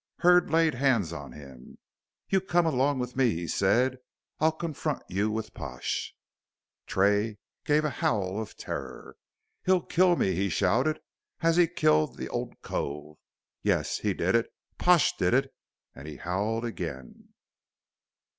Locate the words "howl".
7.91-8.41